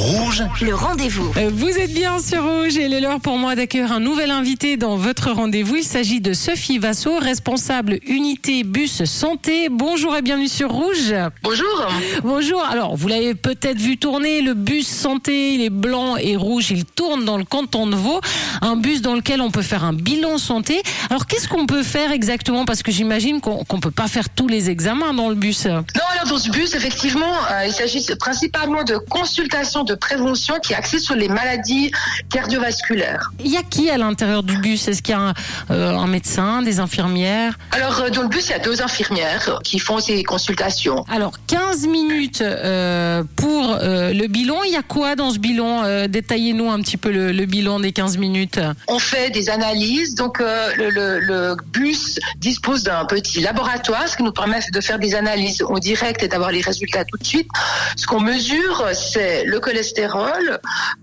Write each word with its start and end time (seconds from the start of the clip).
Rouge, 0.00 0.42
Le 0.62 0.74
rendez-vous. 0.74 1.30
Euh, 1.36 1.50
Vous 1.52 1.68
êtes 1.68 1.92
bien 1.92 2.20
sur 2.20 2.42
Rouge 2.42 2.78
et 2.78 2.86
il 2.86 2.94
est 2.94 3.02
l'heure 3.02 3.20
pour 3.20 3.36
moi 3.36 3.54
d'accueillir 3.54 3.92
un 3.92 4.00
nouvel 4.00 4.30
invité 4.30 4.78
dans 4.78 4.96
votre 4.96 5.30
rendez-vous. 5.30 5.76
Il 5.76 5.84
s'agit 5.84 6.22
de 6.22 6.32
Sophie 6.32 6.78
Vassot, 6.78 7.18
responsable 7.18 7.98
unité 8.06 8.64
bus 8.64 9.04
santé. 9.04 9.68
Bonjour 9.70 10.16
et 10.16 10.22
bienvenue 10.22 10.48
sur 10.48 10.72
Rouge. 10.72 11.14
Bonjour. 11.42 11.86
Bonjour. 12.22 12.62
Alors, 12.64 12.96
vous 12.96 13.08
l'avez 13.08 13.34
peut-être 13.34 13.76
vu 13.76 13.98
tourner, 13.98 14.40
le 14.40 14.54
bus 14.54 14.88
santé, 14.88 15.52
il 15.52 15.60
est 15.60 15.68
blanc 15.68 16.16
et 16.16 16.34
rouge, 16.34 16.70
il 16.70 16.86
tourne 16.86 17.26
dans 17.26 17.36
le 17.36 17.44
canton 17.44 17.86
de 17.86 17.94
Vaud. 17.94 18.22
Un 18.62 18.76
bus 18.76 19.02
dans 19.02 19.14
lequel 19.14 19.42
on 19.42 19.50
peut 19.50 19.60
faire 19.60 19.84
un 19.84 19.92
bilan 19.92 20.38
santé. 20.38 20.80
Alors, 21.10 21.26
qu'est-ce 21.26 21.46
qu'on 21.46 21.66
peut 21.66 21.82
faire 21.82 22.10
exactement? 22.10 22.64
Parce 22.64 22.82
que 22.82 22.90
j'imagine 22.90 23.42
qu'on 23.42 23.64
qu'on 23.64 23.80
peut 23.80 23.90
pas 23.90 24.08
faire 24.08 24.30
tous 24.30 24.48
les 24.48 24.70
examens 24.70 25.12
dans 25.12 25.28
le 25.28 25.34
bus. 25.34 25.66
Non, 25.66 25.82
alors 26.14 26.26
dans 26.26 26.38
ce 26.38 26.50
bus, 26.50 26.74
effectivement, 26.74 27.34
euh, 27.50 27.66
il 27.66 27.72
s'agit 27.72 28.02
principalement 28.18 28.82
de 28.82 28.96
consultations 28.96 29.84
de 29.84 29.89
prévention 29.94 30.54
qui 30.62 30.72
est 30.72 30.76
axée 30.76 30.98
sur 30.98 31.14
les 31.14 31.28
maladies 31.28 31.90
cardiovasculaires. 32.30 33.30
Il 33.44 33.50
y 33.50 33.56
a 33.56 33.62
qui 33.62 33.90
à 33.90 33.98
l'intérieur 33.98 34.42
du 34.42 34.56
bus? 34.58 34.88
Est-ce 34.88 35.02
qu'il 35.02 35.14
y 35.14 35.18
a 35.18 35.20
un, 35.20 35.34
euh, 35.70 35.96
un 35.96 36.06
médecin, 36.06 36.62
des 36.62 36.80
infirmières? 36.80 37.58
Alors 37.72 38.00
euh, 38.00 38.10
dans 38.10 38.22
le 38.22 38.28
bus, 38.28 38.46
il 38.48 38.50
y 38.52 38.54
a 38.54 38.58
deux 38.58 38.82
infirmières 38.82 39.58
qui 39.64 39.78
font 39.78 39.98
ces 40.00 40.22
consultations. 40.24 41.04
Alors, 41.10 41.32
15 41.46 41.86
minutes 41.86 42.40
euh, 42.42 43.22
pour 43.36 43.76
euh, 43.80 44.12
le 44.12 44.26
bilan. 44.26 44.62
Il 44.64 44.72
y 44.72 44.76
a 44.76 44.82
quoi 44.82 45.16
dans 45.16 45.30
ce 45.30 45.38
bilan? 45.38 46.06
Détaillez-nous 46.08 46.70
un 46.70 46.80
petit 46.80 46.96
peu 46.96 47.10
le, 47.10 47.32
le 47.32 47.46
bilan 47.46 47.80
des 47.80 47.92
15 47.92 48.16
minutes. 48.18 48.60
On 48.88 48.98
fait 48.98 49.30
des 49.30 49.50
analyses, 49.50 50.14
donc 50.14 50.38
le, 50.40 50.90
le- 50.90 51.18
le 51.20 51.56
bus 51.72 52.18
dispose 52.38 52.84
d'un 52.84 53.04
petit 53.04 53.40
laboratoire, 53.40 54.08
ce 54.08 54.16
qui 54.16 54.22
nous 54.22 54.32
permet 54.32 54.58
de 54.72 54.80
faire 54.80 54.98
des 54.98 55.14
analyses 55.14 55.62
en 55.62 55.78
direct 55.78 56.22
et 56.22 56.28
d'avoir 56.28 56.50
les 56.52 56.60
résultats 56.60 57.04
tout 57.04 57.16
de 57.18 57.24
suite. 57.24 57.48
Ce 57.96 58.06
qu'on 58.06 58.20
mesure, 58.20 58.84
c'est 58.92 59.44
le 59.44 59.58
cholestérol, 59.60 59.79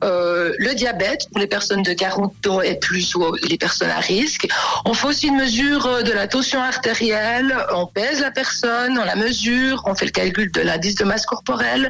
euh, 0.04 0.54
le 0.58 0.74
diabète 0.76 1.28
pour 1.32 1.40
les 1.40 1.48
personnes 1.48 1.84
de 1.84 1.94
40 1.94 2.48
ans 2.48 2.62
et 2.62 2.76
plus 2.76 3.16
ou 3.16 3.34
les 3.50 3.58
personnes 3.58 3.90
à 3.90 4.00
risque. 4.00 4.48
On 4.86 4.94
fait 4.94 5.08
aussi 5.08 5.28
une 5.28 5.38
mesure 5.38 5.86
euh, 5.86 6.02
de 6.02 6.12
la 6.12 6.28
tension 6.28 6.62
artérielle, 6.62 7.56
on 7.74 7.86
pèse 7.88 8.22
la 8.22 8.32
personne, 8.32 8.98
on 8.98 9.04
la 9.06 9.16
mesure, 9.16 9.84
on 9.86 9.96
fait 9.96 10.06
le 10.06 10.12
calcul 10.12 10.52
de 10.52 10.62
l'indice 10.62 10.96
de 10.96 11.04
masse 11.04 11.26
corporelle 11.26 11.90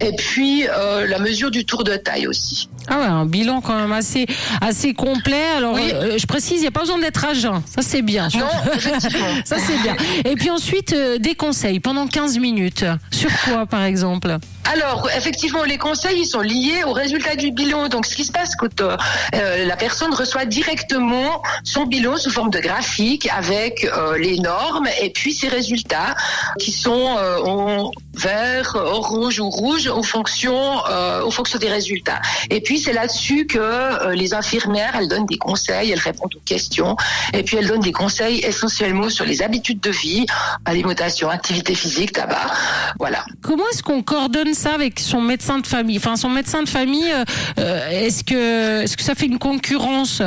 et 0.00 0.14
puis 0.16 0.66
euh, 0.68 1.06
la 1.06 1.18
mesure 1.18 1.50
du 1.50 1.64
tour 1.64 1.84
de 1.84 1.96
taille 1.96 2.26
aussi. 2.26 2.68
Ah 2.88 2.98
ouais, 2.98 3.04
un 3.06 3.26
bilan 3.26 3.60
quand 3.60 3.76
même 3.76 3.92
assez, 3.92 4.26
assez 4.60 4.94
complet. 4.94 5.42
Alors, 5.56 5.74
Oui. 5.74 5.90
euh, 5.92 6.18
je 6.18 6.26
précise, 6.26 6.58
il 6.58 6.60
n'y 6.62 6.66
a 6.66 6.70
pas 6.70 6.80
besoin 6.80 6.98
d'être 6.98 7.34
jeun. 7.34 7.62
Ça, 7.66 7.82
c'est 7.82 8.02
bien. 8.02 8.28
Non, 8.34 8.46
effectivement. 8.74 9.26
Ça, 9.44 9.56
c'est 9.58 9.78
bien. 9.82 9.96
Et 10.24 10.34
puis 10.36 10.50
ensuite, 10.50 10.92
euh, 10.92 11.18
des 11.18 11.34
conseils 11.34 11.80
pendant 11.80 12.06
15 12.06 12.38
minutes. 12.38 12.84
Sur 13.10 13.30
quoi, 13.44 13.66
par 13.66 13.82
exemple? 13.84 14.36
Alors, 14.72 15.08
effectivement, 15.16 15.62
les 15.62 15.78
conseils 15.78 16.20
ils 16.20 16.26
sont 16.26 16.40
liés 16.40 16.82
au 16.84 16.92
résultat 16.92 17.36
du 17.36 17.52
bilan. 17.52 17.88
Donc, 17.88 18.06
ce 18.06 18.16
qui 18.16 18.24
se 18.24 18.32
passe 18.32 18.50
euh, 18.80 18.96
euh, 19.34 19.64
la 19.64 19.76
personne 19.76 20.12
reçoit 20.12 20.44
directement 20.44 21.42
son 21.62 21.84
bilan 21.84 22.16
sous 22.16 22.30
forme 22.30 22.50
de 22.50 22.58
graphique 22.58 23.28
avec 23.36 23.84
euh, 23.84 24.18
les 24.18 24.38
normes 24.38 24.88
et 25.00 25.10
puis 25.10 25.32
ses 25.32 25.48
résultats 25.48 26.14
qui 26.58 26.72
sont 26.72 27.16
euh, 27.18 27.38
en 27.44 27.92
vert, 28.14 28.76
orange 28.76 29.40
ou 29.40 29.50
rouge 29.50 29.88
en 29.88 30.02
fonction, 30.02 30.56
en 30.56 31.30
fonction 31.30 31.58
des 31.58 31.68
résultats. 31.68 32.20
Et 32.48 32.62
puis, 32.62 32.78
c'est 32.78 32.94
là-dessus 32.94 33.46
que 33.46 34.10
les 34.14 34.32
infirmières, 34.32 34.96
elles 34.98 35.08
donnent 35.08 35.26
des 35.26 35.36
conseils, 35.36 35.90
elles 35.90 35.98
répondent 35.98 36.34
aux 36.34 36.44
questions 36.46 36.96
et 37.34 37.42
puis 37.42 37.58
elles 37.58 37.66
donnent 37.66 37.80
des 37.80 37.92
conseils 37.92 38.38
essentiellement 38.38 39.10
sur 39.10 39.26
les 39.26 39.42
habitudes 39.42 39.80
de 39.80 39.90
vie, 39.90 40.24
alimentation, 40.64 41.28
activité 41.28 41.74
physique, 41.74 42.12
tabac. 42.12 42.50
Voilà. 42.98 43.22
Comment 43.42 43.64
est-ce 43.70 43.82
qu'on 43.82 44.02
coordonne 44.02 44.54
ça 44.56 44.74
avec 44.74 44.98
son 45.00 45.20
médecin 45.20 45.58
de 45.58 45.66
famille 45.66 45.98
Enfin, 45.98 46.16
son 46.16 46.28
médecin 46.28 46.62
de 46.62 46.68
famille, 46.68 47.12
euh, 47.12 47.24
euh, 47.58 47.88
est-ce 47.90 48.24
que, 48.24 48.82
est-ce 48.82 48.96
que 48.96 49.02
ça 49.02 49.14
fait 49.14 49.26
une 49.26 49.38
concurrence 49.38 50.20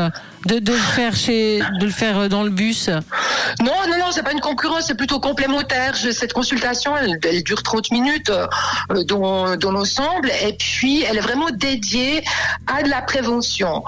de, 0.45 0.71
le 0.71 0.77
faire 0.77 1.15
chez, 1.15 1.59
de 1.79 1.85
le 1.85 1.91
faire 1.91 2.17
euh, 2.19 2.27
dans 2.27 2.43
le 2.43 2.49
bus? 2.49 2.89
Non, 3.59 3.73
non, 3.87 3.97
non, 3.99 4.11
c'est 4.11 4.23
pas 4.23 4.31
une 4.31 4.39
concurrence, 4.39 4.85
c'est 4.87 4.97
plutôt 4.97 5.19
complémentaire. 5.19 5.95
Cette 5.95 6.33
consultation, 6.33 6.93
elle, 6.97 7.43
dure 7.43 7.63
30 7.63 7.91
minutes 7.91 8.31
dans, 9.05 9.55
dans 9.57 9.71
l'ensemble, 9.71 10.31
et 10.43 10.53
puis 10.53 11.03
elle 11.03 11.17
est 11.17 11.21
vraiment 11.21 11.49
dédiée 11.51 12.23
à 12.67 12.83
de 12.83 12.89
la 12.89 13.01
prévention. 13.01 13.83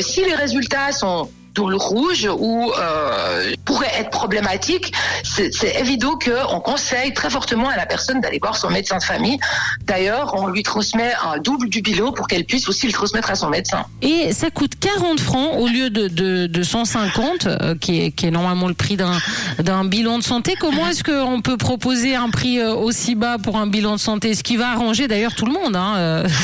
Si 0.00 0.24
les 0.24 0.34
résultats 0.34 0.92
sont 0.92 1.28
dans 1.54 1.68
le 1.68 1.76
rouge 1.76 2.28
ou 2.38 2.72
euh, 2.78 3.52
pourraient 3.64 3.92
être 3.98 4.10
problématiques, 4.10 4.92
c'est 5.22 5.80
évident 5.80 6.18
qu'on 6.18 6.60
conseille 6.60 7.14
très 7.14 7.30
fortement 7.30 7.68
à 7.68 7.76
la 7.76 7.86
personne 7.86 8.20
d'aller 8.20 8.38
voir 8.40 8.56
son 8.56 8.70
médecin 8.70 8.98
de 8.98 9.02
famille. 9.02 9.38
D'ailleurs, 9.84 10.34
on 10.36 10.48
lui 10.48 10.62
transmet 10.62 11.12
un 11.24 11.38
double 11.38 11.68
du 11.68 11.80
bilan 11.80 12.12
pour 12.12 12.26
qu'elle 12.26 12.44
puisse 12.44 12.68
aussi 12.68 12.86
le 12.86 12.92
transmettre 12.92 13.30
à 13.30 13.34
son 13.34 13.48
médecin. 13.48 13.84
Et 14.02 14.32
ça 14.32 14.50
coûte 14.50 14.72
40 14.80 15.20
francs 15.20 15.54
au 15.58 15.68
lieu 15.68 15.90
de, 15.90 16.08
de, 16.08 16.46
de 16.46 16.62
150, 16.62 17.46
euh, 17.46 17.74
qui, 17.80 18.02
est, 18.02 18.10
qui 18.10 18.26
est 18.26 18.30
normalement 18.30 18.68
le 18.68 18.74
prix 18.74 18.96
d'un 18.96 19.84
bilan 19.84 20.18
de 20.18 20.24
santé. 20.24 20.54
Comment 20.58 20.88
est-ce 20.88 21.04
qu'on 21.04 21.40
peut 21.40 21.56
proposer 21.56 22.14
un 22.16 22.30
prix 22.30 22.58
euh, 22.58 22.74
aussi 22.74 23.14
bas 23.14 23.38
pour 23.38 23.56
un 23.56 23.66
bilan 23.66 23.94
de 23.94 24.00
santé? 24.00 24.34
Ce 24.34 24.42
qui 24.42 24.56
va 24.56 24.70
arranger 24.70 25.08
d'ailleurs 25.08 25.34
tout 25.34 25.46
le 25.46 25.52
monde. 25.52 25.76
Hein. 25.76 26.24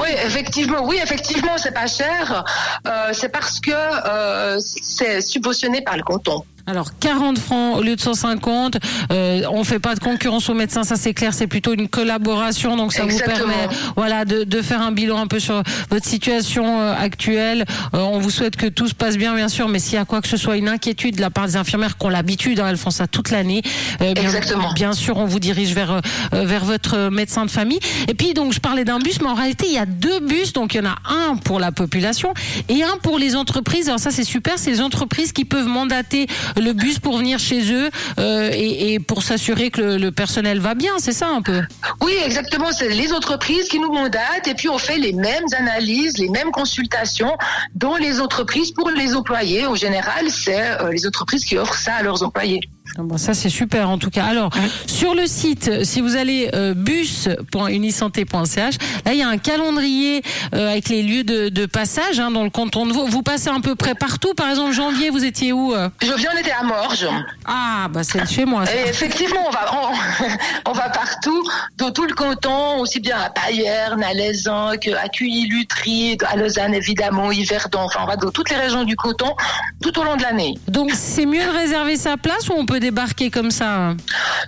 Oui, 0.00 0.08
effectivement, 0.24 0.84
oui, 0.84 0.98
effectivement, 1.02 1.56
c'est 1.56 1.74
pas 1.74 1.86
cher. 1.86 2.44
Euh, 2.86 2.97
c'est 3.12 3.28
parce 3.28 3.60
que 3.60 3.70
euh, 3.72 4.58
c'est 4.60 5.20
subventionné 5.20 5.82
par 5.82 5.96
le 5.96 6.02
canton. 6.02 6.44
Alors 6.68 6.90
40 7.00 7.38
francs 7.38 7.78
au 7.78 7.82
lieu 7.82 7.96
de 7.96 8.00
150. 8.00 8.76
Euh, 9.10 9.40
on 9.50 9.64
fait 9.64 9.78
pas 9.78 9.94
de 9.94 10.00
concurrence 10.00 10.50
aux 10.50 10.54
médecins, 10.54 10.84
ça 10.84 10.96
c'est 10.96 11.14
clair. 11.14 11.32
C'est 11.32 11.46
plutôt 11.46 11.72
une 11.72 11.88
collaboration, 11.88 12.76
donc 12.76 12.92
ça 12.92 13.04
Exactement. 13.04 13.38
vous 13.38 13.52
permet, 13.52 13.68
voilà, 13.96 14.26
de, 14.26 14.44
de 14.44 14.60
faire 14.60 14.82
un 14.82 14.92
bilan 14.92 15.18
un 15.18 15.26
peu 15.26 15.40
sur 15.40 15.62
votre 15.90 16.04
situation 16.06 16.82
euh, 16.82 16.94
actuelle. 16.94 17.64
Euh, 17.94 18.00
on 18.00 18.18
vous 18.18 18.28
souhaite 18.28 18.56
que 18.56 18.66
tout 18.66 18.86
se 18.86 18.94
passe 18.94 19.16
bien, 19.16 19.34
bien 19.34 19.48
sûr, 19.48 19.66
mais 19.68 19.78
s'il 19.78 19.94
y 19.94 19.96
a 19.96 20.04
quoi 20.04 20.20
que 20.20 20.28
ce 20.28 20.36
soit, 20.36 20.58
une 20.58 20.68
inquiétude 20.68 21.16
de 21.16 21.22
la 21.22 21.30
part 21.30 21.46
des 21.46 21.56
infirmières 21.56 21.96
qui 21.96 22.04
ont 22.04 22.10
l'habitude, 22.10 22.60
hein, 22.60 22.66
elles 22.68 22.76
font 22.76 22.90
ça 22.90 23.06
toute 23.06 23.30
l'année. 23.30 23.62
euh, 24.02 24.12
bien, 24.12 24.24
Exactement. 24.24 24.70
Bien 24.74 24.92
sûr, 24.92 25.16
on 25.16 25.24
vous 25.24 25.40
dirige 25.40 25.72
vers 25.72 26.02
vers 26.32 26.66
votre 26.66 27.08
médecin 27.08 27.46
de 27.46 27.50
famille. 27.50 27.80
Et 28.08 28.14
puis 28.14 28.34
donc 28.34 28.52
je 28.52 28.60
parlais 28.60 28.84
d'un 28.84 28.98
bus, 28.98 29.22
mais 29.22 29.28
en 29.28 29.34
réalité 29.34 29.64
il 29.68 29.74
y 29.74 29.78
a 29.78 29.86
deux 29.86 30.20
bus. 30.20 30.52
Donc 30.52 30.74
il 30.74 30.78
y 30.78 30.80
en 30.80 30.90
a 30.90 30.96
un 31.08 31.36
pour 31.36 31.60
la 31.60 31.72
population 31.72 32.34
et 32.68 32.82
un 32.82 32.98
pour 33.02 33.18
les 33.18 33.36
entreprises. 33.36 33.88
Alors 33.88 34.00
ça 34.00 34.10
c'est 34.10 34.24
super, 34.24 34.54
c'est 34.58 34.70
les 34.70 34.82
entreprises 34.82 35.32
qui 35.32 35.46
peuvent 35.46 35.66
mandater 35.66 36.26
le 36.60 36.72
bus 36.72 36.98
pour 36.98 37.18
venir 37.18 37.38
chez 37.38 37.72
eux 37.72 37.90
euh, 38.18 38.50
et, 38.52 38.98
pour 38.98 39.22
s'assurer 39.22 39.70
que 39.70 39.80
le, 39.80 39.96
le 39.96 40.10
personnel 40.12 40.60
va 40.60 40.74
bien. 40.74 40.92
C'est 40.98 41.12
ça 41.12 41.28
un 41.28 41.42
peu. 41.42 41.62
Oui, 42.00 42.14
exactement. 42.24 42.72
C'est 42.72 42.88
les 42.88 43.12
entreprises 43.12 43.68
qui 43.68 43.78
nous 43.78 43.92
mandatent 43.92 44.46
et 44.46 44.54
puis 44.54 44.68
on 44.68 44.78
fait 44.78 44.98
les 44.98 45.12
mêmes 45.12 45.44
analyses, 45.56 46.18
les 46.18 46.28
mêmes 46.28 46.50
consultations 46.50 47.36
dans 47.74 47.96
les 47.96 48.20
entreprises 48.20 48.72
pour 48.72 48.90
les 48.90 49.14
employés. 49.14 49.66
Au 49.66 49.76
général, 49.76 50.30
c'est 50.30 50.80
euh, 50.80 50.90
les 50.90 51.06
entreprises 51.06 51.44
qui 51.44 51.56
offrent 51.56 51.78
ça 51.78 51.94
à 51.94 52.02
leurs 52.02 52.22
employés. 52.22 52.60
Ah 52.96 53.02
bon, 53.02 53.18
ça 53.18 53.34
c'est 53.34 53.48
super 53.48 53.90
en 53.90 53.98
tout 53.98 54.10
cas. 54.10 54.24
Alors 54.24 54.50
sur 54.86 55.14
le 55.14 55.26
site, 55.26 55.84
si 55.84 56.00
vous 56.00 56.16
allez 56.16 56.50
euh, 56.54 56.74
bus.unisanté.ch, 56.74 58.74
là 59.04 59.12
il 59.12 59.18
y 59.18 59.22
a 59.22 59.28
un 59.28 59.38
calendrier 59.38 60.22
euh, 60.54 60.70
avec 60.70 60.88
les 60.88 61.02
lieux 61.02 61.24
de, 61.24 61.48
de 61.48 61.66
passage 61.66 62.18
hein, 62.18 62.30
dans 62.30 62.44
le 62.44 62.50
canton 62.50 62.86
de 62.86 62.92
Vaud. 62.92 63.06
Vous 63.06 63.22
passez 63.22 63.48
à 63.50 63.58
peu 63.62 63.74
près 63.74 63.94
partout. 63.94 64.34
Par 64.34 64.48
exemple 64.50 64.72
janvier, 64.72 65.10
vous 65.10 65.24
étiez 65.24 65.52
où 65.52 65.74
euh? 65.74 65.88
Viens, 66.02 66.30
on 66.34 66.38
était 66.38 66.52
à 66.52 66.62
Morges. 66.64 67.08
Ah 67.46 67.88
bah 67.90 68.02
c'est 68.02 68.26
chez 68.28 68.44
moi. 68.44 68.66
ça. 68.66 68.74
Et 68.74 68.88
effectivement, 68.88 69.40
on 69.46 69.50
va, 69.50 69.70
on, 69.72 69.92
on 70.70 70.72
va 70.72 70.88
partout, 70.90 71.42
dans 71.76 71.90
tout 71.92 72.04
le 72.04 72.14
canton, 72.14 72.80
aussi 72.80 73.00
bien 73.00 73.18
à 73.18 73.30
Payerne, 73.30 74.02
à 74.02 74.12
Lézanque, 74.14 74.88
à 74.88 75.08
Cuilly, 75.08 75.46
Lutry, 75.48 76.16
à 76.26 76.36
Lausanne 76.36 76.74
évidemment, 76.74 77.30
Yverdon. 77.30 77.80
Enfin, 77.80 78.00
on 78.02 78.06
va 78.06 78.16
dans 78.16 78.30
toutes 78.30 78.50
les 78.50 78.56
régions 78.56 78.84
du 78.84 78.96
canton 78.96 79.34
tout 79.82 79.96
au 79.98 80.04
long 80.04 80.16
de 80.16 80.22
l'année. 80.22 80.54
Donc 80.68 80.90
c'est 80.94 81.26
mieux 81.26 81.44
de 81.44 81.50
réserver 81.50 81.96
sa 81.96 82.16
place 82.16 82.48
ou 82.48 82.54
on 82.56 82.66
peut 82.66 82.80
débarquer 82.88 83.30
comme 83.30 83.50
ça 83.50 83.68
hein 83.68 83.96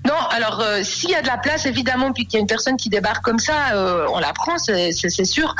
Non, 0.06 0.14
alors 0.30 0.60
euh, 0.60 0.82
s'il 0.82 1.10
y 1.10 1.14
a 1.14 1.20
de 1.20 1.26
la 1.26 1.36
place, 1.36 1.66
évidemment, 1.66 2.12
puis 2.12 2.24
qu'il 2.24 2.34
y 2.34 2.36
a 2.38 2.40
une 2.40 2.46
personne 2.46 2.76
qui 2.76 2.88
débarque 2.88 3.22
comme 3.22 3.38
ça, 3.38 3.74
euh, 3.74 4.06
on 4.14 4.18
la 4.18 4.32
prend, 4.32 4.56
c'est 4.58 5.24
sûr. 5.24 5.54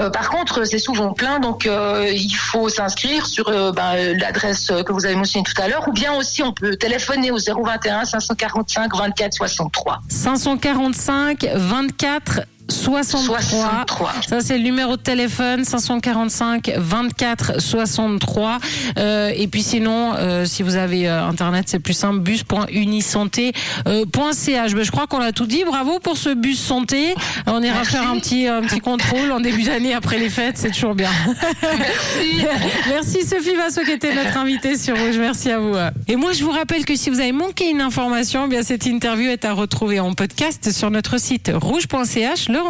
Euh, 0.00 0.10
par 0.10 0.30
contre, 0.30 0.64
c'est 0.64 0.78
souvent 0.78 1.12
plein, 1.12 1.38
donc 1.38 1.68
il 1.68 2.34
faut 2.34 2.68
s'inscrire 2.68 3.26
sur 3.26 3.46
ben, 3.72 4.18
l'adresse 4.18 4.66
que 4.66 4.92
vous 4.92 5.06
avez 5.06 5.14
mentionnée 5.14 5.44
tout 5.44 5.62
à 5.62 5.68
l'heure, 5.68 5.86
ou 5.88 5.92
bien 5.92 6.12
aussi 6.14 6.42
on 6.42 6.52
peut 6.52 6.74
téléphoner 6.76 7.30
au 7.30 7.38
021 7.38 8.04
545 8.04 8.96
24 8.96 9.32
63. 9.32 10.00
545 10.08 11.46
24 11.54 12.40
63. 12.70 13.40
63. 13.40 14.12
Ça, 14.26 14.40
c'est 14.40 14.56
le 14.56 14.64
numéro 14.64 14.96
de 14.96 15.02
téléphone 15.02 15.64
545 15.64 16.72
24 16.76 17.60
63. 17.60 18.58
Euh, 18.98 19.30
et 19.34 19.46
puis 19.48 19.62
sinon, 19.62 20.14
euh, 20.16 20.46
si 20.46 20.62
vous 20.62 20.76
avez 20.76 21.08
euh, 21.08 21.26
Internet, 21.26 21.64
c'est 21.68 21.78
plus 21.78 21.92
simple, 21.94 22.20
bus.unisanté.ch. 22.20 24.74
Ben, 24.74 24.82
je 24.82 24.90
crois 24.90 25.06
qu'on 25.06 25.20
a 25.20 25.32
tout 25.32 25.44
dit. 25.46 25.62
Bravo 25.64 25.98
pour 25.98 26.16
ce 26.16 26.30
bus 26.30 26.58
santé. 26.58 27.14
On 27.46 27.62
ira 27.62 27.74
Merci. 27.76 27.92
faire 27.92 28.10
un 28.10 28.18
petit, 28.18 28.46
un 28.46 28.62
petit 28.62 28.80
contrôle 28.80 29.30
en 29.32 29.40
début 29.40 29.64
d'année 29.64 29.92
après 29.92 30.16
les 30.18 30.30
fêtes. 30.30 30.56
C'est 30.56 30.70
toujours 30.70 30.94
bien. 30.94 31.10
Merci. 31.62 32.46
Merci 32.88 33.26
Sophie 33.26 33.56
Vasso 33.56 33.82
qui 33.84 33.92
était 33.92 34.14
notre 34.14 34.38
invitée 34.38 34.78
sur 34.78 34.98
Rouge. 34.98 35.18
Merci 35.18 35.50
à 35.50 35.58
vous. 35.58 35.76
Et 36.08 36.16
moi, 36.16 36.32
je 36.32 36.42
vous 36.42 36.50
rappelle 36.50 36.86
que 36.86 36.96
si 36.96 37.10
vous 37.10 37.20
avez 37.20 37.32
manqué 37.32 37.68
une 37.68 37.82
information, 37.82 38.44
eh 38.46 38.48
bien 38.48 38.62
cette 38.62 38.86
interview 38.86 39.30
est 39.30 39.44
à 39.44 39.52
retrouver 39.52 40.00
en 40.00 40.14
podcast 40.14 40.72
sur 40.72 40.90
notre 40.90 41.20
site 41.20 41.50
rouge.ch. 41.54 42.48
Le 42.54 42.60
rendez 42.60 42.68